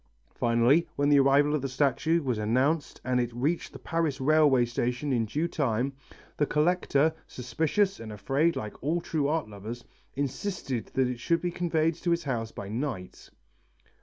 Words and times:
Finally, 0.33 0.87
when 0.95 1.09
the 1.09 1.19
arrival 1.19 1.53
of 1.53 1.61
the 1.61 1.69
statue 1.69 2.23
was 2.23 2.39
announced 2.39 2.99
and 3.05 3.19
it 3.19 3.31
reached 3.35 3.71
the 3.71 3.77
Paris 3.77 4.19
railway 4.19 4.65
station 4.65 5.13
in 5.13 5.25
due 5.25 5.47
time, 5.47 5.93
the 6.37 6.45
collector, 6.47 7.13
suspicious 7.27 7.99
and 7.99 8.11
afraid 8.11 8.55
like 8.55 8.81
all 8.81 8.99
true 8.99 9.27
art 9.27 9.47
lovers, 9.47 9.85
insisted 10.15 10.87
that 10.95 11.07
it 11.07 11.19
should 11.19 11.39
be 11.39 11.51
conveyed 11.51 11.93
to 11.93 12.09
his 12.09 12.23
house 12.23 12.51
by 12.51 12.67
night. 12.67 13.29